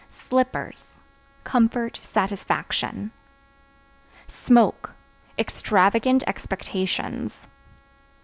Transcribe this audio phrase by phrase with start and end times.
[0.09, 0.93] Slippers
[1.43, 3.11] Comfort, satisfaction.
[4.27, 4.95] Smoke
[5.37, 7.47] Extravagant expectations.